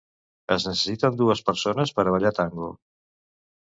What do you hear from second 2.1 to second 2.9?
ballar tango.